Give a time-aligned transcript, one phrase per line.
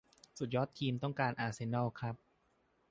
[0.37, 2.15] ส่วนยอดทีมต้องอาร์เซนอลครับ